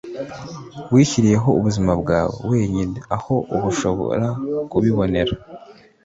wishyiriyeho 0.93 1.49
ubuzima 1.59 1.91
bwawe 2.01 2.35
wenyine 2.49 2.97
aho 3.15 3.35
ushobora 3.71 4.27
kubibonera 4.71 5.33